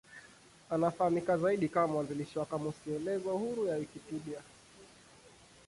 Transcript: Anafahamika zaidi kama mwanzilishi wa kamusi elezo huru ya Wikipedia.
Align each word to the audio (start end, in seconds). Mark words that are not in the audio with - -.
Anafahamika 0.69 1.37
zaidi 1.37 1.67
kama 1.69 1.87
mwanzilishi 1.93 2.39
wa 2.39 2.45
kamusi 2.45 2.91
elezo 2.95 3.37
huru 3.37 3.67
ya 3.67 3.75
Wikipedia. 3.75 4.41